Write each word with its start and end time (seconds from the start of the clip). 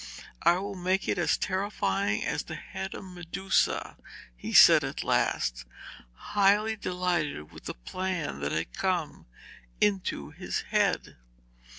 'I 0.41 0.53
will 0.57 0.73
make 0.75 1.07
it 1.07 1.19
as 1.19 1.37
terrifying 1.37 2.25
as 2.25 2.41
the 2.41 2.55
head 2.55 2.95
of 2.95 3.03
Medusa,' 3.05 3.97
he 4.35 4.51
said 4.51 4.83
at 4.83 5.03
last, 5.03 5.63
highly 6.13 6.75
delighted 6.75 7.51
with 7.51 7.65
the 7.65 7.75
plan 7.75 8.39
that 8.39 8.51
had 8.51 8.73
come 8.73 9.27
into 9.79 10.31
his 10.31 10.61
head. 10.61 11.17